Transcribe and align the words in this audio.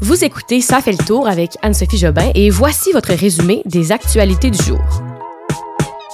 Vous 0.00 0.24
écoutez 0.24 0.60
Ça 0.60 0.80
fait 0.80 0.92
le 0.92 1.04
tour 1.04 1.26
avec 1.26 1.56
Anne-Sophie 1.60 1.98
Jobin 1.98 2.30
et 2.36 2.50
voici 2.50 2.92
votre 2.92 3.12
résumé 3.12 3.62
des 3.64 3.90
actualités 3.90 4.48
du 4.48 4.62
jour. 4.62 4.78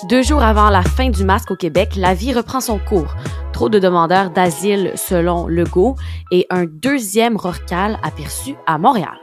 Deux 0.08 0.22
jours 0.22 0.42
avant 0.42 0.70
la 0.70 0.80
fin 0.80 1.10
du 1.10 1.22
masque 1.22 1.50
au 1.50 1.56
Québec, 1.56 1.90
la 1.94 2.14
vie 2.14 2.32
reprend 2.32 2.62
son 2.62 2.78
cours. 2.78 3.14
Trop 3.52 3.68
de 3.68 3.78
demandeurs 3.78 4.30
d'asile 4.30 4.92
selon 4.96 5.48
Legault 5.48 5.96
et 6.30 6.46
un 6.48 6.64
deuxième 6.64 7.36
rorcal 7.36 7.98
aperçu 8.02 8.54
à 8.66 8.78
Montréal. 8.78 9.18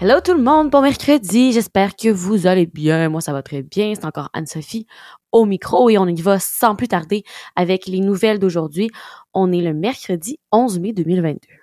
Hello 0.00 0.20
tout 0.24 0.34
le 0.34 0.42
monde, 0.42 0.70
bon 0.70 0.80
mercredi, 0.80 1.52
j'espère 1.52 1.96
que 1.96 2.08
vous 2.08 2.46
allez 2.46 2.64
bien. 2.64 3.10
Moi 3.10 3.20
ça 3.20 3.34
va 3.34 3.42
très 3.42 3.62
bien, 3.62 3.92
c'est 3.94 4.06
encore 4.06 4.30
Anne-Sophie 4.32 4.86
au 5.32 5.44
micro 5.44 5.90
et 5.90 5.98
on 5.98 6.06
y 6.06 6.22
va 6.22 6.38
sans 6.38 6.74
plus 6.74 6.88
tarder 6.88 7.24
avec 7.56 7.88
les 7.88 8.00
nouvelles 8.00 8.38
d'aujourd'hui. 8.38 8.88
On 9.34 9.52
est 9.52 9.60
le 9.60 9.74
mercredi 9.74 10.38
11 10.50 10.78
mai 10.80 10.92
2022. 10.94 11.57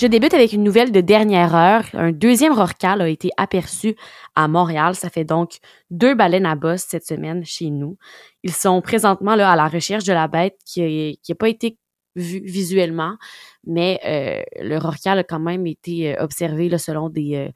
Je 0.00 0.06
débute 0.06 0.32
avec 0.32 0.52
une 0.52 0.62
nouvelle 0.62 0.92
de 0.92 1.00
dernière 1.00 1.56
heure. 1.56 1.82
Un 1.92 2.12
deuxième 2.12 2.52
rorcal 2.52 3.02
a 3.02 3.08
été 3.08 3.30
aperçu 3.36 3.96
à 4.36 4.46
Montréal. 4.46 4.94
Ça 4.94 5.10
fait 5.10 5.24
donc 5.24 5.58
deux 5.90 6.14
baleines 6.14 6.46
à 6.46 6.54
bosse 6.54 6.82
cette 6.82 7.04
semaine 7.04 7.44
chez 7.44 7.68
nous. 7.70 7.98
Ils 8.44 8.52
sont 8.52 8.80
présentement 8.80 9.34
là 9.34 9.50
à 9.50 9.56
la 9.56 9.66
recherche 9.66 10.04
de 10.04 10.12
la 10.12 10.28
bête 10.28 10.56
qui 10.64 11.18
n'a 11.28 11.34
pas 11.34 11.48
été 11.48 11.78
vue 12.14 12.40
visuellement, 12.44 13.16
mais 13.66 13.98
euh, 14.04 14.62
le 14.62 14.78
rorcal 14.78 15.18
a 15.18 15.24
quand 15.24 15.40
même 15.40 15.66
été 15.66 16.14
euh, 16.14 16.22
observé 16.22 16.68
là, 16.68 16.78
selon 16.78 17.08
des, 17.08 17.34
euh, 17.34 17.48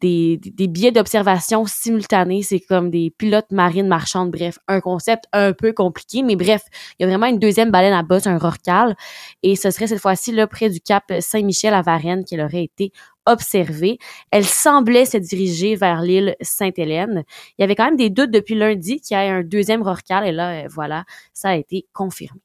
des, 0.00 0.38
des 0.38 0.66
biais 0.66 0.92
d'observation 0.92 1.64
simultanés. 1.66 2.42
C'est 2.42 2.60
comme 2.60 2.90
des 2.90 3.10
pilotes 3.10 3.50
marines 3.50 3.88
marchandes. 3.88 4.30
Bref, 4.30 4.58
un 4.68 4.80
concept 4.80 5.24
un 5.32 5.52
peu 5.52 5.72
compliqué, 5.72 6.22
mais 6.22 6.36
bref, 6.36 6.62
il 6.98 7.02
y 7.02 7.04
a 7.04 7.08
vraiment 7.08 7.26
une 7.26 7.38
deuxième 7.38 7.70
baleine 7.70 7.92
à 7.92 8.02
bosse, 8.02 8.26
un 8.26 8.38
rorcal. 8.38 8.96
Et 9.42 9.56
ce 9.56 9.70
serait 9.70 9.86
cette 9.86 10.00
fois-ci 10.00 10.32
là 10.32 10.46
près 10.46 10.70
du 10.70 10.80
cap 10.80 11.04
Saint-Michel 11.20 11.74
à 11.74 11.82
Varennes 11.82 12.24
qu'elle 12.24 12.40
aurait 12.40 12.64
été 12.64 12.92
observée. 13.26 13.98
Elle 14.30 14.44
semblait 14.44 15.04
se 15.04 15.16
diriger 15.16 15.76
vers 15.76 16.00
l'île 16.00 16.36
Sainte-Hélène. 16.40 17.24
Il 17.58 17.62
y 17.62 17.64
avait 17.64 17.74
quand 17.74 17.84
même 17.84 17.96
des 17.96 18.10
doutes 18.10 18.30
depuis 18.30 18.54
lundi 18.54 19.00
qu'il 19.00 19.16
y 19.16 19.20
ait 19.20 19.28
un 19.28 19.42
deuxième 19.42 19.82
rorcal 19.82 20.26
et 20.26 20.32
là, 20.32 20.64
euh, 20.64 20.68
voilà, 20.70 21.04
ça 21.32 21.50
a 21.50 21.54
été 21.54 21.86
confirmé. 21.92 22.40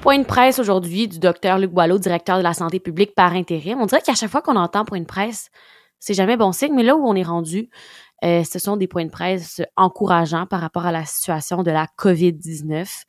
Point 0.00 0.18
de 0.18 0.24
presse 0.24 0.58
aujourd'hui 0.58 1.06
du 1.06 1.20
docteur 1.20 1.58
Luc 1.58 1.70
Boileau, 1.70 1.98
directeur 1.98 2.36
de 2.36 2.42
la 2.42 2.54
santé 2.54 2.80
publique 2.80 3.14
par 3.14 3.34
intérim. 3.34 3.80
On 3.80 3.86
dirait 3.86 4.00
qu'à 4.00 4.14
chaque 4.14 4.30
fois 4.30 4.42
qu'on 4.42 4.56
entend 4.56 4.84
point 4.84 4.98
de 4.98 5.06
presse, 5.06 5.48
c'est 6.02 6.14
jamais 6.14 6.36
bon 6.36 6.50
signe, 6.50 6.74
mais 6.74 6.82
là 6.82 6.96
où 6.96 7.06
on 7.06 7.14
est 7.14 7.22
rendu, 7.22 7.70
euh, 8.24 8.42
ce 8.42 8.58
sont 8.58 8.76
des 8.76 8.88
points 8.88 9.04
de 9.04 9.10
presse 9.10 9.62
encourageants 9.76 10.46
par 10.46 10.60
rapport 10.60 10.84
à 10.84 10.90
la 10.90 11.04
situation 11.04 11.62
de 11.62 11.70
la 11.70 11.86
COVID-19. 11.96 13.04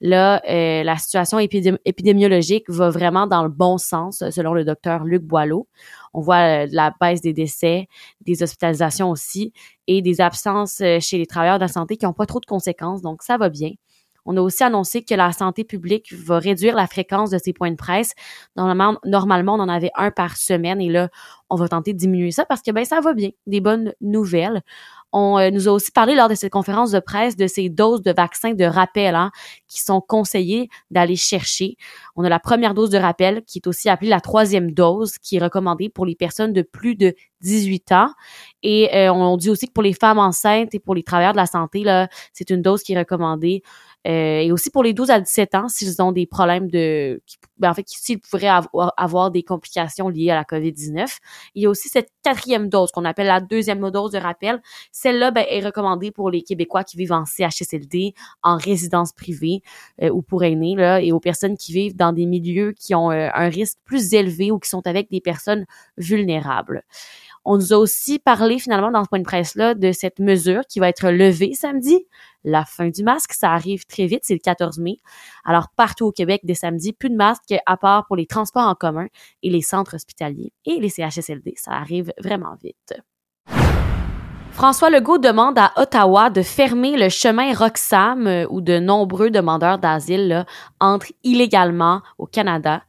Là, 0.00 0.42
euh, 0.50 0.82
la 0.82 0.96
situation 0.96 1.38
épidémiologique 1.38 2.68
va 2.68 2.90
vraiment 2.90 3.28
dans 3.28 3.44
le 3.44 3.48
bon 3.48 3.78
sens, 3.78 4.28
selon 4.30 4.54
le 4.54 4.64
docteur 4.64 5.04
Luc 5.04 5.22
Boileau. 5.22 5.68
On 6.14 6.20
voit 6.20 6.64
euh, 6.64 6.66
la 6.72 6.92
baisse 7.00 7.20
des 7.20 7.32
décès, 7.32 7.86
des 8.22 8.42
hospitalisations 8.42 9.10
aussi, 9.10 9.52
et 9.86 10.02
des 10.02 10.20
absences 10.20 10.82
chez 10.98 11.18
les 11.18 11.26
travailleurs 11.26 11.58
de 11.58 11.64
la 11.64 11.68
santé 11.68 11.96
qui 11.96 12.06
n'ont 12.06 12.12
pas 12.12 12.26
trop 12.26 12.40
de 12.40 12.46
conséquences, 12.46 13.02
donc 13.02 13.22
ça 13.22 13.36
va 13.36 13.50
bien. 13.50 13.70
On 14.24 14.36
a 14.36 14.40
aussi 14.40 14.62
annoncé 14.62 15.02
que 15.02 15.14
la 15.14 15.32
santé 15.32 15.64
publique 15.64 16.12
va 16.12 16.38
réduire 16.38 16.74
la 16.74 16.86
fréquence 16.86 17.30
de 17.30 17.38
ces 17.38 17.52
points 17.52 17.70
de 17.70 17.76
presse. 17.76 18.14
Normalement, 18.56 18.98
normalement, 19.04 19.54
on 19.54 19.60
en 19.60 19.68
avait 19.68 19.90
un 19.96 20.10
par 20.10 20.36
semaine 20.36 20.80
et 20.80 20.88
là, 20.88 21.08
on 21.50 21.56
va 21.56 21.68
tenter 21.68 21.92
de 21.92 21.98
diminuer 21.98 22.30
ça 22.30 22.44
parce 22.46 22.62
que 22.62 22.70
ben 22.70 22.84
ça 22.84 23.00
va 23.00 23.12
bien, 23.14 23.30
des 23.46 23.60
bonnes 23.60 23.92
nouvelles. 24.00 24.62
On 25.12 25.38
euh, 25.38 25.50
nous 25.50 25.68
a 25.68 25.72
aussi 25.72 25.90
parlé 25.90 26.14
lors 26.14 26.28
de 26.28 26.34
cette 26.34 26.52
conférence 26.52 26.90
de 26.90 27.00
presse 27.00 27.36
de 27.36 27.46
ces 27.46 27.68
doses 27.68 28.02
de 28.02 28.12
vaccins 28.12 28.54
de 28.54 28.64
rappel 28.64 29.14
hein, 29.14 29.30
qui 29.68 29.80
sont 29.80 30.00
conseillées 30.00 30.70
d'aller 30.90 31.16
chercher. 31.16 31.76
On 32.16 32.24
a 32.24 32.30
la 32.30 32.40
première 32.40 32.72
dose 32.72 32.88
de 32.88 32.96
rappel 32.96 33.42
qui 33.44 33.58
est 33.58 33.66
aussi 33.66 33.90
appelée 33.90 34.08
la 34.08 34.20
troisième 34.20 34.72
dose 34.72 35.18
qui 35.18 35.36
est 35.36 35.42
recommandée 35.42 35.90
pour 35.90 36.06
les 36.06 36.14
personnes 36.14 36.54
de 36.54 36.62
plus 36.62 36.96
de 36.96 37.14
18 37.42 37.92
ans. 37.92 38.10
Et 38.62 38.94
euh, 38.96 39.12
on 39.12 39.36
dit 39.36 39.50
aussi 39.50 39.66
que 39.66 39.72
pour 39.72 39.82
les 39.82 39.92
femmes 39.92 40.18
enceintes 40.18 40.74
et 40.74 40.78
pour 40.78 40.94
les 40.94 41.02
travailleurs 41.02 41.32
de 41.32 41.38
la 41.38 41.46
santé, 41.46 41.84
là, 41.84 42.08
c'est 42.32 42.48
une 42.48 42.62
dose 42.62 42.82
qui 42.82 42.94
est 42.94 42.98
recommandée 42.98 43.62
euh, 44.06 44.40
et 44.40 44.52
aussi 44.52 44.70
pour 44.70 44.82
les 44.82 44.92
12 44.92 45.10
à 45.10 45.20
17 45.20 45.54
ans, 45.54 45.68
s'ils 45.68 46.02
ont 46.02 46.12
des 46.12 46.26
problèmes 46.26 46.70
de... 46.70 47.22
Ben 47.58 47.70
en 47.70 47.74
fait, 47.74 47.84
s'ils 47.86 48.18
pourraient 48.18 48.50
avoir, 48.96 49.30
des 49.30 49.44
complications 49.44 50.08
liées 50.08 50.30
à 50.30 50.34
la 50.34 50.42
COVID-19. 50.42 51.18
Il 51.54 51.62
y 51.62 51.66
a 51.66 51.70
aussi 51.70 51.88
cette 51.88 52.08
quatrième 52.24 52.68
dose 52.68 52.90
qu'on 52.90 53.04
appelle 53.04 53.28
la 53.28 53.40
deuxième 53.40 53.88
dose 53.90 54.10
de 54.10 54.18
rappel. 54.18 54.60
Celle-là 54.90 55.30
ben, 55.30 55.44
est 55.48 55.64
recommandée 55.64 56.10
pour 56.10 56.30
les 56.30 56.42
Québécois 56.42 56.82
qui 56.82 56.96
vivent 56.96 57.12
en 57.12 57.24
CHSLD, 57.24 58.14
en 58.42 58.56
résidence 58.56 59.12
privée 59.12 59.62
euh, 60.02 60.10
ou 60.10 60.22
pour 60.22 60.42
aînés, 60.42 60.74
là, 60.74 61.00
et 61.00 61.12
aux 61.12 61.20
personnes 61.20 61.56
qui 61.56 61.72
vivent 61.72 61.96
dans 61.96 62.12
des 62.12 62.26
milieux 62.26 62.72
qui 62.72 62.94
ont 62.94 63.12
euh, 63.12 63.28
un 63.32 63.48
risque 63.48 63.78
plus 63.84 64.12
élevé 64.14 64.50
ou 64.50 64.58
qui 64.58 64.68
sont 64.68 64.86
avec 64.86 65.10
des 65.10 65.20
personnes 65.20 65.64
vulnérables. 65.96 66.82
On 67.44 67.56
nous 67.56 67.72
a 67.72 67.76
aussi 67.76 68.18
parlé 68.18 68.58
finalement 68.58 68.90
dans 68.90 69.02
ce 69.04 69.08
point 69.08 69.18
de 69.18 69.24
presse-là 69.24 69.74
de 69.74 69.92
cette 69.92 70.18
mesure 70.20 70.62
qui 70.68 70.78
va 70.78 70.88
être 70.88 71.10
levée 71.10 71.54
samedi. 71.54 72.06
La 72.44 72.64
fin 72.64 72.88
du 72.88 73.02
masque, 73.02 73.32
ça 73.32 73.52
arrive 73.52 73.84
très 73.86 74.06
vite, 74.06 74.20
c'est 74.22 74.34
le 74.34 74.40
14 74.40 74.78
mai. 74.78 74.98
Alors 75.44 75.68
partout 75.76 76.06
au 76.06 76.12
Québec, 76.12 76.42
dès 76.44 76.54
samedi, 76.54 76.92
plus 76.92 77.10
de 77.10 77.16
masques 77.16 77.54
à 77.66 77.76
part 77.76 78.06
pour 78.06 78.16
les 78.16 78.26
transports 78.26 78.66
en 78.66 78.74
commun 78.74 79.06
et 79.42 79.50
les 79.50 79.62
centres 79.62 79.94
hospitaliers 79.94 80.52
et 80.64 80.78
les 80.80 80.88
CHSLD. 80.88 81.54
Ça 81.56 81.72
arrive 81.72 82.12
vraiment 82.18 82.54
vite. 82.62 82.94
François 84.52 84.90
Legault 84.90 85.18
demande 85.18 85.58
à 85.58 85.72
Ottawa 85.76 86.28
de 86.28 86.42
fermer 86.42 86.96
le 86.96 87.08
chemin 87.08 87.54
Roxham 87.54 88.26
euh, 88.26 88.46
où 88.50 88.60
de 88.60 88.78
nombreux 88.78 89.30
demandeurs 89.30 89.78
d'asile 89.78 90.44
entrent 90.78 91.10
illégalement 91.24 92.02
au 92.18 92.26
Canada 92.26 92.82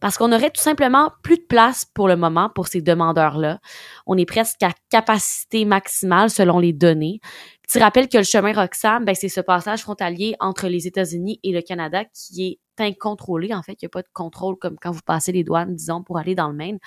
parce 0.00 0.16
qu'on 0.16 0.32
aurait 0.32 0.50
tout 0.50 0.62
simplement 0.62 1.12
plus 1.22 1.36
de 1.36 1.44
place 1.48 1.84
pour 1.94 2.08
le 2.08 2.16
moment 2.16 2.50
pour 2.54 2.68
ces 2.68 2.82
demandeurs-là. 2.82 3.58
On 4.06 4.16
est 4.16 4.26
presque 4.26 4.62
à 4.62 4.70
capacité 4.90 5.64
maximale 5.64 6.30
selon 6.30 6.58
les 6.58 6.72
données. 6.72 7.20
Petit 7.62 7.78
rappel 7.78 8.08
que 8.08 8.18
le 8.18 8.24
chemin 8.24 8.52
Roxham, 8.52 9.04
ben, 9.04 9.14
c'est 9.14 9.28
ce 9.28 9.40
passage 9.40 9.82
frontalier 9.82 10.34
entre 10.40 10.68
les 10.68 10.86
États-Unis 10.86 11.40
et 11.42 11.52
le 11.52 11.62
Canada 11.62 12.04
qui 12.04 12.46
est 12.46 12.58
incontrôlé. 12.80 13.54
En 13.54 13.62
fait, 13.62 13.74
il 13.74 13.84
n'y 13.84 13.86
a 13.86 13.90
pas 13.90 14.02
de 14.02 14.08
contrôle 14.12 14.56
comme 14.56 14.76
quand 14.80 14.90
vous 14.90 15.02
passez 15.04 15.32
les 15.32 15.44
douanes, 15.44 15.74
disons, 15.74 16.02
pour 16.02 16.18
aller 16.18 16.34
dans 16.34 16.48
le 16.48 16.54
Maine. 16.54 16.78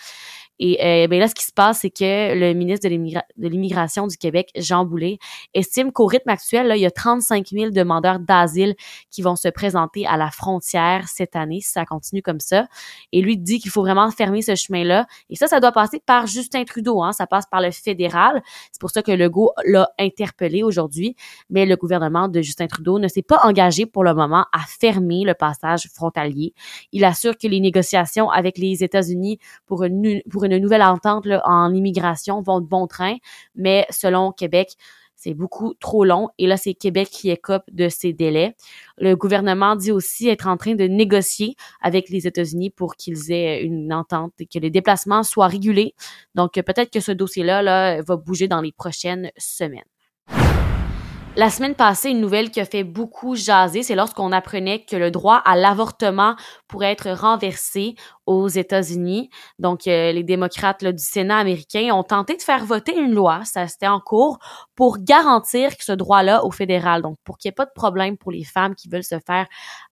Et 0.64 0.78
euh, 0.86 1.08
ben 1.08 1.20
là, 1.20 1.28
ce 1.28 1.34
qui 1.34 1.44
se 1.44 1.52
passe, 1.52 1.80
c'est 1.80 1.90
que 1.90 2.36
le 2.36 2.54
ministre 2.54 2.88
de 2.88 3.48
l'immigration 3.48 4.06
du 4.06 4.16
Québec, 4.16 4.52
Jean 4.56 4.86
Boulet, 4.86 5.18
estime 5.56 5.92
qu'au 5.92 6.06
rythme 6.06 6.30
actuel, 6.30 6.72
il 6.76 6.82
y 6.82 6.86
a 6.86 6.92
35 6.92 7.48
000 7.48 7.72
demandeurs 7.72 8.20
d'asile 8.20 8.76
qui 9.10 9.24
vont 9.24 9.36
se 9.36 9.48
présenter 9.48 10.06
à 10.06 10.18
la 10.18 10.30
frontière 10.30 11.08
cette 11.08 11.36
année, 11.36 11.62
si 11.62 11.72
ça 11.72 11.84
continue 11.86 12.22
comme 12.22 12.40
ça. 12.40 12.68
Et 13.12 13.22
lui 13.22 13.40
dit 13.40 13.60
qu'il 13.60 13.72
faut 13.72 13.82
vraiment 13.82 14.12
fermer 14.12 14.44
ce 14.44 14.54
chemin-là. 14.54 15.08
Et 15.32 15.36
ça, 15.36 15.48
ça 15.48 15.60
doit 15.60 15.72
passer 15.72 16.00
par 16.06 16.28
Justin 16.28 16.64
Trudeau. 16.64 17.02
Hein. 17.02 17.12
Ça 17.12 17.26
passe 17.26 17.48
par 17.50 17.62
le 17.62 17.72
fédéral. 17.72 18.44
C'est 18.72 18.80
pour 18.80 18.92
ça 18.92 19.02
que 19.02 19.12
Legault 19.12 19.54
l'a 19.66 19.90
interpellé 19.98 20.62
aujourd'hui. 20.62 21.16
Mais 21.50 21.66
le 21.66 21.76
gouvernement 21.76 22.28
de 22.28 22.40
Justin 22.42 22.68
Trudeau 22.68 23.00
ne 23.00 23.08
s'est 23.08 23.24
pas 23.24 23.40
engagé 23.44 23.88
pour 23.88 24.04
le 24.04 24.14
moment 24.14 24.46
à 24.52 24.60
fermer 24.60 25.24
le 25.24 25.34
passage 25.34 25.81
frontalier. 25.90 26.54
Il 26.92 27.04
assure 27.04 27.38
que 27.38 27.48
les 27.48 27.60
négociations 27.60 28.30
avec 28.30 28.58
les 28.58 28.84
États-Unis 28.84 29.40
pour 29.66 29.84
une, 29.84 30.22
pour 30.30 30.44
une 30.44 30.52
une 30.52 30.62
nouvelle 30.62 30.84
entente 30.84 31.28
en 31.46 31.74
immigration 31.74 32.42
vont 32.42 32.60
de 32.60 32.66
bon 32.66 32.88
train, 32.88 33.16
mais 33.56 33.86
selon 33.90 34.32
Québec, 34.32 34.76
c'est 35.16 35.34
beaucoup 35.36 35.76
trop 35.76 36.04
long. 36.04 36.30
Et 36.40 36.48
là, 36.48 36.58
c'est 36.58 36.74
Québec 36.74 37.08
qui 37.12 37.30
écope 37.30 37.64
de 37.72 37.90
ces 37.90 38.12
délais. 38.12 38.56
Le 38.98 39.16
gouvernement 39.16 39.76
dit 39.76 39.92
aussi 39.92 40.28
être 40.28 40.48
en 40.48 40.58
train 40.58 40.74
de 40.74 40.86
négocier 40.86 41.56
avec 41.80 42.10
les 42.10 42.26
États-Unis 42.26 42.72
pour 42.72 42.96
qu'ils 42.96 43.32
aient 43.32 43.62
une 43.62 43.94
entente 43.94 44.34
et 44.40 44.48
que 44.48 44.58
les 44.58 44.72
déplacements 44.72 45.22
soient 45.22 45.48
régulés. 45.48 45.94
Donc, 46.34 46.54
peut-être 46.54 46.92
que 46.92 47.00
ce 47.00 47.12
dossier-là 47.12 47.62
là, 47.62 48.02
va 48.02 48.16
bouger 48.16 48.48
dans 48.48 48.62
les 48.62 48.72
prochaines 48.72 49.32
semaines. 49.38 49.84
La 51.38 51.50
semaine 51.50 51.76
passée, 51.76 52.10
une 52.10 52.20
nouvelle 52.20 52.52
qui 52.52 52.60
a 52.60 52.66
fait 52.66 52.84
beaucoup 52.84 53.36
jaser, 53.36 53.84
c'est 53.84 53.96
lorsqu'on 53.96 54.34
apprenait 54.34 54.84
que 54.84 54.98
le 54.98 55.12
droit 55.12 55.38
à 55.38 55.56
l'avortement 55.56 56.36
pourrait 56.68 56.92
être 56.92 57.10
renversé 57.12 57.96
aux 58.26 58.48
États-Unis. 58.48 59.30
Donc, 59.60 59.88
euh, 59.88 60.12
les 60.12 60.24
démocrates 60.24 60.84
du 60.86 61.04
Sénat 61.04 61.38
américain 61.38 61.90
ont 61.94 62.04
tenté 62.04 62.36
de 62.38 62.42
faire 62.42 62.66
voter 62.66 62.98
une 62.98 63.14
loi, 63.14 63.42
ça 63.46 63.68
c'était 63.68 63.88
en 63.88 64.00
cours, 64.00 64.40
pour 64.76 65.00
garantir 65.00 65.76
que 65.78 65.84
ce 65.84 65.92
droit-là 65.92 66.46
au 66.46 66.52
fédéral, 66.52 67.02
donc 67.02 67.18
pour 67.24 67.38
qu'il 67.38 67.50
n'y 67.50 67.54
ait 67.54 67.56
pas 67.56 67.66
de 67.66 67.72
problème 67.74 68.18
pour 68.18 68.32
les 68.32 68.44
femmes 68.44 68.76
qui 68.76 68.90
veulent 68.90 69.04
se 69.04 69.20
faire 69.26 69.48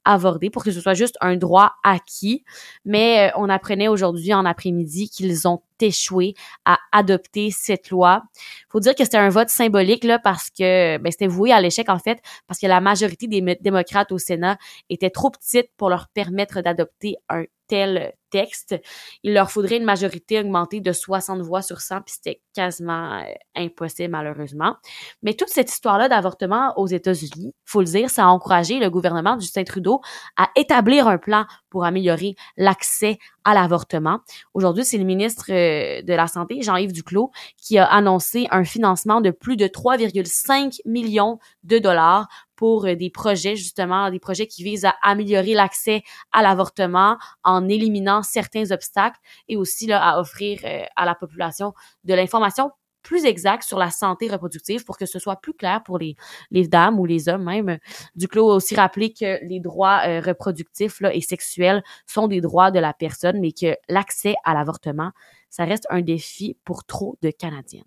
avorter, 0.05 0.49
pour 0.49 0.63
que 0.63 0.71
ce 0.71 0.81
soit 0.81 0.93
juste 0.93 1.15
un 1.21 1.35
droit 1.35 1.73
acquis. 1.83 2.43
Mais 2.85 3.29
euh, 3.29 3.31
on 3.37 3.49
apprenait 3.49 3.87
aujourd'hui 3.87 4.33
en 4.33 4.45
après-midi 4.45 5.09
qu'ils 5.09 5.47
ont 5.47 5.61
échoué 5.81 6.33
à 6.65 6.77
adopter 6.91 7.51
cette 7.51 7.89
loi. 7.89 8.23
Faut 8.69 8.79
dire 8.79 8.95
que 8.95 9.03
c'était 9.03 9.17
un 9.17 9.29
vote 9.29 9.49
symbolique 9.49 10.03
là 10.03 10.19
parce 10.19 10.49
que 10.49 10.97
ben, 10.97 11.11
c'était 11.11 11.27
voué 11.27 11.51
à 11.51 11.61
l'échec 11.61 11.89
en 11.89 11.99
fait 11.99 12.19
parce 12.47 12.59
que 12.59 12.67
la 12.67 12.81
majorité 12.81 13.27
des 13.27 13.41
démocrates 13.61 14.11
au 14.11 14.17
Sénat 14.17 14.57
étaient 14.89 15.09
trop 15.09 15.29
petites 15.29 15.71
pour 15.77 15.89
leur 15.89 16.07
permettre 16.09 16.61
d'adopter 16.61 17.15
un 17.29 17.45
tel 17.69 18.13
texte, 18.29 18.75
il 19.23 19.33
leur 19.33 19.51
faudrait 19.51 19.77
une 19.77 19.85
majorité 19.85 20.39
augmentée 20.39 20.81
de 20.81 20.91
60 20.91 21.41
voix 21.41 21.61
sur 21.61 21.81
100, 21.81 22.01
puis 22.01 22.15
c'était 22.15 22.41
quasiment 22.53 23.19
euh, 23.19 23.23
impossible 23.55 24.11
malheureusement. 24.11 24.75
Mais 25.23 25.33
toute 25.33 25.49
cette 25.49 25.71
histoire-là 25.71 26.09
d'avortement 26.09 26.73
aux 26.77 26.87
États-Unis, 26.87 27.53
faut 27.65 27.79
le 27.79 27.85
dire, 27.85 28.09
ça 28.09 28.25
a 28.25 28.27
encouragé 28.27 28.79
le 28.79 28.89
gouvernement 28.89 29.35
de 29.35 29.41
Justin 29.41 29.63
Trudeau 29.63 30.01
à 30.37 30.49
établir 30.55 31.07
un 31.07 31.17
plan 31.17 31.45
pour 31.69 31.85
améliorer 31.85 32.35
l'accès 32.57 33.17
à 33.45 33.53
l'avortement. 33.53 34.19
Aujourd'hui, 34.53 34.85
c'est 34.85 34.97
le 34.97 35.05
ministre 35.05 35.45
euh, 35.49 36.01
de 36.01 36.13
la 36.13 36.27
Santé, 36.27 36.61
Jean-Yves 36.61 36.91
Duclos, 36.91 37.31
qui 37.57 37.77
a 37.77 37.85
annoncé 37.85 38.47
un 38.51 38.63
financement 38.63 39.21
de 39.21 39.31
plus 39.31 39.57
de 39.57 39.67
3,5 39.67 40.81
millions 40.85 41.39
de 41.63 41.79
dollars 41.79 42.27
pour 42.59 42.85
euh, 42.85 42.95
des 42.95 43.09
projets, 43.09 43.55
justement, 43.55 44.11
des 44.11 44.19
projets 44.19 44.45
qui 44.45 44.65
visent 44.65 44.83
à 44.83 44.93
améliorer 45.01 45.53
l'accès 45.53 46.03
à 46.33 46.41
l'avortement 46.41 47.17
en 47.45 47.69
éliminant 47.69 48.21
certains 48.21 48.71
obstacles 48.71 49.17
et 49.47 49.55
aussi 49.55 49.87
là, 49.87 50.05
à 50.05 50.19
offrir 50.19 50.59
euh, 50.65 50.83
à 50.97 51.05
la 51.05 51.15
population 51.15 51.73
de 52.03 52.13
l'information 52.13 52.71
plus 53.01 53.23
exacte 53.23 53.63
sur 53.63 53.79
la 53.79 53.91
santé 53.91 54.27
reproductive 54.27 54.83
pour 54.83 54.97
que 54.97 55.05
ce 55.05 55.19
soit 55.19 55.37
plus 55.37 55.53
clair 55.53 55.83
pour 55.83 55.99
les, 55.99 56.17
les 56.51 56.67
dames 56.67 56.99
ou 56.99 57.05
les 57.05 57.29
hommes 57.29 57.45
même. 57.45 57.77
Duclos 58.15 58.51
a 58.51 58.55
aussi 58.55 58.75
rappelé 58.75 59.13
que 59.13 59.39
les 59.45 59.61
droits 59.61 60.01
euh, 60.05 60.19
reproductifs 60.19 60.99
là, 60.99 61.15
et 61.15 61.21
sexuels 61.21 61.81
sont 62.07 62.27
des 62.27 62.41
droits 62.41 62.71
de 62.71 62.79
la 62.79 62.91
personne, 62.91 63.39
mais 63.39 63.53
que 63.53 63.77
l'accès 63.87 64.35
à 64.43 64.53
l'avortement, 64.53 65.11
ça 65.49 65.63
reste 65.63 65.87
un 65.89 66.01
défi 66.01 66.57
pour 66.65 66.83
trop 66.83 67.17
de 67.21 67.31
Canadiennes. 67.31 67.85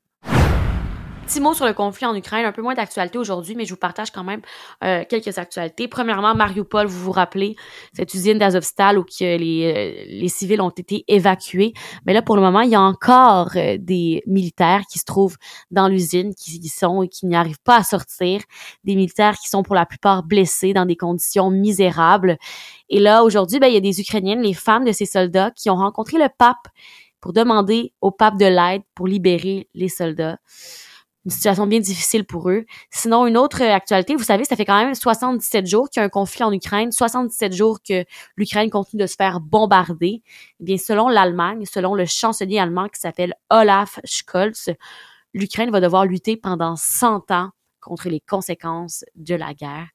Petit 1.27 1.41
mot 1.41 1.55
sur 1.55 1.67
le 1.67 1.73
conflit 1.73 2.05
en 2.05 2.15
Ukraine, 2.17 2.45
un 2.45 2.53
peu 2.53 2.63
moins 2.63 2.75
d'actualité 2.75 3.17
aujourd'hui, 3.17 3.55
mais 3.55 3.65
je 3.65 3.71
vous 3.71 3.79
partage 3.79 4.11
quand 4.11 4.25
même 4.25 4.43
euh, 4.83 5.05
quelques 5.09 5.39
actualités. 5.39 5.87
Premièrement, 5.87 6.35
Mariupol, 6.35 6.87
vous 6.87 7.05
vous 7.05 7.13
rappelez, 7.13 7.55
cette 7.95 8.13
usine 8.13 8.39
d'Azovstal 8.39 8.99
où 8.99 9.05
que 9.05 9.39
les, 9.39 9.73
euh, 9.73 10.05
les 10.09 10.29
civils 10.29 10.61
ont 10.61 10.71
été 10.71 11.05
évacués. 11.07 11.75
Mais 12.05 12.13
là, 12.13 12.23
pour 12.23 12.35
le 12.35 12.43
moment, 12.43 12.61
il 12.61 12.71
y 12.71 12.75
a 12.75 12.81
encore 12.81 13.51
euh, 13.57 13.77
des 13.79 14.23
militaires 14.27 14.83
qui 14.91 14.99
se 14.99 15.05
trouvent 15.05 15.37
dans 15.71 15.87
l'usine, 15.87 16.35
qui 16.35 16.59
y 16.59 16.69
sont 16.69 17.05
et 17.05 17.09
qui 17.09 17.27
n'y 17.27 17.37
arrivent 17.37 17.63
pas 17.63 17.77
à 17.77 17.85
sortir. 17.85 18.43
Des 18.83 18.97
militaires 18.97 19.39
qui 19.39 19.49
sont 19.49 19.63
pour 19.63 19.77
la 19.77 19.87
plupart 19.87 20.25
blessés 20.25 20.73
dans 20.73 20.87
des 20.87 20.97
conditions 20.97 21.51
misérables. 21.51 22.37
Et 22.91 22.99
là, 22.99 23.23
aujourd'hui, 23.23 23.61
ben, 23.61 23.69
il 23.69 23.75
y 23.75 23.79
a 23.79 23.81
des 23.81 24.01
Ukrainiennes, 24.01 24.43
les 24.43 24.55
femmes 24.55 24.85
de 24.85 24.93
ces 24.93 25.07
soldats, 25.07 25.53
qui 25.53 25.71
ont 25.71 25.77
rencontré 25.77 26.19
le 26.19 26.29
pape 26.37 26.69
pour 27.21 27.33
demander 27.33 27.95
au 28.01 28.11
pape 28.11 28.37
de 28.37 28.47
l'aide 28.47 28.83
pour 28.97 29.07
libérer 29.07 29.69
les 29.73 29.89
soldats 29.89 30.39
une 31.25 31.31
situation 31.31 31.67
bien 31.67 31.81
difficile 31.81 32.25
pour 32.25 32.51
eux. 32.51 32.65
Sinon, 32.91 33.27
une 33.27 33.37
autre 33.37 33.63
actualité, 33.63 34.17
vous 34.17 34.25
savez, 34.25 34.45
ça 34.45 34.57
fait 34.57 34.65
quand 34.65 34.83
même 34.83 34.95
77 34.95 35.67
jours 35.67 35.89
qu'il 35.89 36.01
y 36.01 36.03
a 36.03 36.07
un 36.07 36.09
conflit 36.09 36.43
en 36.43 36.53
Ukraine, 36.53 36.91
77 36.91 37.53
jours 37.53 37.79
que 37.87 38.05
l'Ukraine 38.37 38.71
continue 38.71 39.03
de 39.03 39.07
se 39.07 39.15
faire 39.15 39.41
bombarder. 39.41 40.23
Eh 40.61 40.65
bien, 40.65 40.79
selon 40.79 41.09
l'Allemagne, 41.09 41.65
selon 41.65 41.95
le 41.95 42.07
chancelier 42.07 42.59
allemand 42.59 42.89
qui 42.89 43.01
s'appelle 43.01 43.35
Olaf 43.51 44.01
Scholz, 44.05 44.71
l'Ukraine 45.33 45.71
va 45.71 45.81
devoir 45.81 46.07
lutter 46.07 46.37
pendant 46.37 46.77
100 46.77 47.31
ans 47.31 47.51
contre 47.81 48.09
les 48.09 48.21
conséquences 48.21 49.05
de 49.15 49.35
la 49.35 49.55
guerre. 49.55 49.89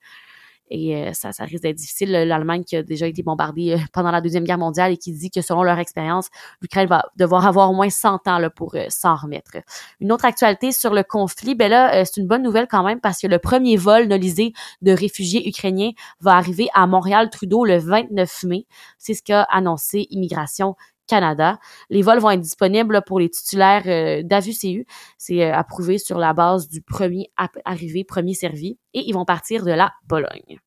Et 0.70 0.96
euh, 0.96 1.14
ça, 1.14 1.32
ça 1.32 1.46
risque 1.46 1.64
d'être 1.64 1.76
difficile. 1.76 2.12
L'Allemagne 2.12 2.64
qui 2.64 2.76
a 2.76 2.84
déjà 2.84 3.08
été 3.08 3.24
bombardée 3.24 3.74
euh, 3.74 3.78
pendant 3.94 4.12
la 4.12 4.22
Deuxième 4.22 4.44
Guerre 4.44 4.58
mondiale 4.58 4.92
et 4.92 4.98
qui 4.98 5.12
dit 5.14 5.32
que 5.32 5.42
selon 5.42 5.64
leur 5.64 5.80
expérience, 5.80 6.30
l'Ukraine 6.62 6.88
va 6.88 7.06
devoir 7.16 7.46
avoir 7.46 7.70
au 7.72 7.74
moins 7.74 7.90
100 7.90 8.28
ans 8.28 8.50
pour 8.56 8.76
euh, 8.76 8.86
s'en 8.90 9.16
remettre. 9.16 9.58
Une 10.00 10.12
autre 10.12 10.26
actualité 10.26 10.72
sur 10.72 10.94
le 10.94 11.04
conflit, 11.04 11.56
ben 11.56 11.70
là, 11.70 12.06
c'est 12.06 12.20
une 12.20 12.28
bonne 12.28 12.44
nouvelle 12.44 12.68
quand 12.68 12.84
même 12.84 13.00
parce 13.00 13.20
que 13.22 13.28
le 13.28 13.40
premier 13.40 13.78
vol 13.78 14.08
nolisé 14.08 14.54
de 14.82 14.92
réfugiés 14.92 15.48
ukrainiens 15.48 15.92
va 16.20 16.36
arriver 16.36 16.68
à 16.74 16.88
Montréal-Trudeau 16.88 17.66
le 17.66 17.78
29 17.78 18.44
mai. 18.44 18.66
C'est 18.98 19.14
ce 19.14 19.24
qu'a 19.24 19.44
annoncé 19.44 20.08
Immigration 20.10 20.76
Canada. 21.08 21.60
Les 21.90 22.02
vols 22.02 22.20
vont 22.20 22.32
être 22.32 22.42
disponibles 22.42 23.02
pour 23.06 23.20
les 23.20 23.30
titulaires 23.30 23.84
euh, 23.88 24.22
d'AVUCU. 24.24 24.86
C'est 25.18 25.44
euh, 25.44 25.54
approuvé 25.54 25.98
sur 25.98 26.18
la 26.18 26.34
base 26.34 26.68
du 26.70 26.82
premier 26.82 27.32
arrivé, 27.66 28.04
premier 28.04 28.34
servi. 28.34 28.78
Et 28.94 29.08
ils 29.08 29.14
vont 29.14 29.26
partir 29.26 29.64
de 29.64 29.72
la 29.72 29.94
Pologne. 30.08 30.60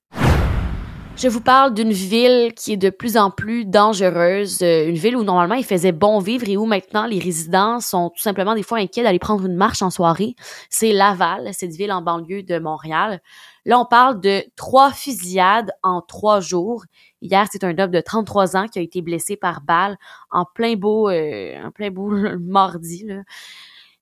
Je 1.22 1.28
vous 1.28 1.42
parle 1.42 1.74
d'une 1.74 1.92
ville 1.92 2.54
qui 2.54 2.72
est 2.72 2.76
de 2.78 2.88
plus 2.88 3.18
en 3.18 3.30
plus 3.30 3.66
dangereuse, 3.66 4.62
euh, 4.62 4.88
une 4.88 4.94
ville 4.94 5.18
où 5.18 5.22
normalement 5.22 5.54
il 5.54 5.66
faisait 5.66 5.92
bon 5.92 6.18
vivre 6.18 6.48
et 6.48 6.56
où 6.56 6.64
maintenant 6.64 7.04
les 7.04 7.18
résidents 7.18 7.78
sont 7.78 8.08
tout 8.08 8.22
simplement 8.22 8.54
des 8.54 8.62
fois 8.62 8.78
inquiets 8.78 9.02
d'aller 9.02 9.18
prendre 9.18 9.44
une 9.44 9.54
marche 9.54 9.82
en 9.82 9.90
soirée. 9.90 10.34
C'est 10.70 10.94
Laval, 10.94 11.50
cette 11.52 11.72
ville 11.72 11.92
en 11.92 12.00
banlieue 12.00 12.42
de 12.42 12.58
Montréal. 12.58 13.20
Là, 13.66 13.78
on 13.78 13.84
parle 13.84 14.18
de 14.22 14.42
trois 14.56 14.92
fusillades 14.92 15.70
en 15.82 16.00
trois 16.00 16.40
jours. 16.40 16.86
Hier, 17.20 17.46
c'est 17.52 17.64
un 17.64 17.78
homme 17.78 17.90
de 17.90 18.00
33 18.00 18.56
ans 18.56 18.66
qui 18.66 18.78
a 18.78 18.82
été 18.82 19.02
blessé 19.02 19.36
par 19.36 19.60
balle 19.60 19.98
en 20.30 20.46
plein 20.46 20.74
beau, 20.74 21.10
euh, 21.10 21.62
en 21.62 21.70
plein 21.70 21.90
beau 21.90 22.08
mardi. 22.40 23.04
Là. 23.04 23.24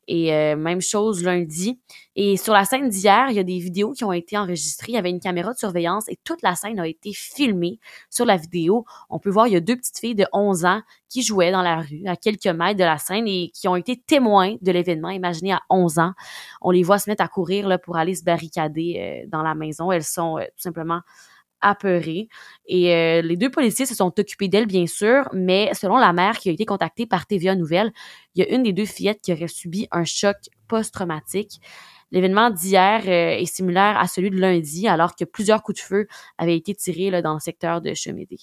Et 0.09 0.35
euh, 0.35 0.57
même 0.57 0.81
chose 0.81 1.23
lundi. 1.23 1.79
Et 2.17 2.39
sur 2.39 2.55
la 2.55 2.65
scène 2.65 2.89
d'hier, 2.89 3.27
il 3.29 3.37
y 3.37 3.39
a 3.39 3.45
des 3.45 3.59
vidéos 3.59 3.93
qui 3.93 4.05
ont 4.05 4.13
été 4.13 4.39
enregistrées. 4.39 4.93
Il 4.93 4.95
y 4.95 4.99
avait 4.99 5.11
une 5.11 5.21
caméra 5.21 5.53
de 5.53 5.59
surveillance 5.59 6.09
et 6.09 6.19
toute 6.25 6.41
la 6.43 6.55
scène 6.55 6.81
a 6.81 6.89
été 6.89 7.13
filmée 7.13 7.79
sur 8.09 8.25
la 8.25 8.37
vidéo. 8.37 8.87
On 9.11 9.19
peut 9.19 9.29
voir, 9.29 9.47
il 9.47 9.53
y 9.53 9.57
a 9.57 9.61
deux 9.61 9.77
petites 9.77 9.99
filles 9.99 10.15
de 10.15 10.27
11 10.33 10.65
ans 10.65 10.81
qui 11.11 11.23
jouaient 11.23 11.53
dans 11.53 11.63
la 11.63 11.81
rue 11.83 12.07
à 12.07 12.17
quelques 12.17 12.47
mètres 12.47 12.79
de 12.79 12.85
la 12.85 12.97
scène 12.97 13.29
et 13.29 13.51
qui 13.55 13.69
ont 13.69 13.77
été 13.77 13.97
témoins 13.97 14.57
de 14.63 14.73
l'événement. 14.73 15.11
Imaginez 15.11 15.53
à 15.53 15.61
11 15.69 15.99
ans, 15.99 16.13
on 16.63 16.71
les 16.71 16.83
voit 16.83 16.99
se 16.99 17.09
mettre 17.11 17.23
à 17.23 17.29
courir 17.29 17.69
là, 17.69 17.79
pour 17.79 17.99
aller 17.99 18.15
se 18.15 18.25
barricader 18.25 18.97
euh, 18.99 19.29
dans 19.29 19.43
la 19.43 19.55
maison. 19.55 19.93
Elles 19.93 20.05
sont 20.05 20.39
euh, 20.39 20.45
tout 20.45 20.63
simplement 20.63 21.03
apeurée. 21.61 22.29
Et 22.67 22.95
euh, 22.95 23.23
les 23.23 23.37
deux 23.37 23.51
policiers 23.51 23.87
se 23.87 23.95
sont 23.95 24.13
occupés 24.19 24.49
d'elle, 24.49 24.67
bien 24.67 24.87
sûr, 24.87 25.29
mais 25.33 25.71
selon 25.75 25.97
la 25.97 26.13
mère 26.13 26.39
qui 26.39 26.49
a 26.49 26.53
été 26.53 26.65
contactée 26.65 27.07
par 27.07 27.27
TVA 27.27 27.55
Nouvelle, 27.55 27.93
il 28.35 28.45
y 28.45 28.47
a 28.47 28.55
une 28.55 28.63
des 28.63 28.73
deux 28.73 28.85
fillettes 28.85 29.21
qui 29.23 29.33
aurait 29.33 29.49
subi 29.49 29.89
un 29.91 30.05
choc 30.05 30.37
post-traumatique. 30.69 31.61
L'événement 32.11 32.51
d'hier 32.51 33.03
euh, 33.07 33.39
est 33.39 33.45
similaire 33.45 33.99
à 33.99 34.07
celui 34.07 34.31
de 34.31 34.37
lundi, 34.37 34.89
alors 34.89 35.15
que 35.15 35.25
plusieurs 35.25 35.63
coups 35.63 35.79
de 35.79 35.85
feu 35.85 36.07
avaient 36.39 36.57
été 36.57 36.75
tirés 36.75 37.11
là, 37.11 37.21
dans 37.21 37.35
le 37.35 37.41
secteur 37.41 37.83
de 37.83 37.93
Chemédé. 37.93 38.39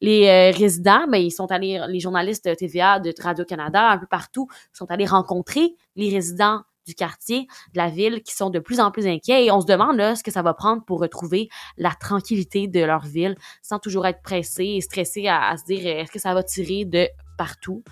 Les 0.00 0.28
euh, 0.28 0.56
résidents, 0.56 1.06
ben, 1.08 1.18
ils 1.18 1.32
sont 1.32 1.50
allés, 1.50 1.80
les 1.88 1.98
journalistes 1.98 2.48
de 2.48 2.54
TVA, 2.54 3.00
de 3.00 3.12
Radio-Canada, 3.20 3.90
un 3.90 3.98
peu 3.98 4.06
partout, 4.06 4.48
sont 4.72 4.88
allés 4.90 5.06
rencontrer 5.06 5.74
les 5.96 6.08
résidents 6.10 6.62
du 6.90 6.94
quartier, 6.96 7.46
de 7.72 7.78
la 7.78 7.88
ville, 7.88 8.22
qui 8.22 8.34
sont 8.34 8.50
de 8.50 8.58
plus 8.58 8.80
en 8.80 8.90
plus 8.90 9.06
inquiets. 9.06 9.44
Et 9.44 9.50
on 9.50 9.60
se 9.60 9.66
demande 9.66 9.96
là, 9.96 10.16
ce 10.16 10.22
que 10.22 10.30
ça 10.30 10.42
va 10.42 10.54
prendre 10.54 10.84
pour 10.84 11.00
retrouver 11.00 11.48
la 11.78 11.90
tranquillité 11.90 12.66
de 12.66 12.80
leur 12.80 13.06
ville, 13.06 13.36
sans 13.62 13.78
toujours 13.78 14.06
être 14.06 14.22
pressé 14.22 14.64
et 14.64 14.80
stressé 14.80 15.28
à, 15.28 15.56
se 15.56 15.64
dire 15.64 15.86
est-ce 15.86 16.10
que 16.10 16.18
ça 16.18 16.34
va 16.34 16.42
tirer 16.42 16.84
de 16.84 17.08
partout? 17.38 17.82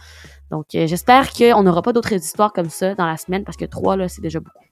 Donc, 0.50 0.74
euh, 0.74 0.86
j'espère 0.86 1.32
qu'on 1.32 1.62
n'aura 1.62 1.82
pas 1.82 1.92
d'autres 1.92 2.12
histoires 2.12 2.52
comme 2.52 2.70
ça 2.70 2.94
dans 2.94 3.06
la 3.06 3.16
semaine, 3.16 3.44
parce 3.44 3.56
que 3.56 3.64
trois, 3.64 3.96
là, 3.96 4.08
c'est 4.08 4.22
déjà 4.22 4.40
beaucoup. 4.40 4.64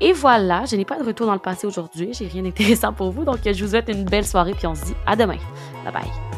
Et 0.00 0.12
voilà, 0.12 0.64
je 0.66 0.76
n'ai 0.76 0.84
pas 0.84 0.98
de 0.98 1.04
retour 1.04 1.26
dans 1.26 1.32
le 1.32 1.38
passé 1.38 1.66
aujourd'hui. 1.66 2.10
J'ai 2.12 2.26
rien 2.26 2.42
d'intéressant 2.42 2.92
pour 2.92 3.10
vous. 3.12 3.24
Donc, 3.24 3.38
je 3.44 3.64
vous 3.64 3.70
souhaite 3.70 3.88
une 3.88 4.04
belle 4.04 4.26
soirée, 4.26 4.52
puis 4.52 4.66
on 4.66 4.74
se 4.74 4.84
dit 4.84 4.94
à 5.06 5.16
demain. 5.16 5.38
Bye 5.84 5.92
bye. 5.92 6.35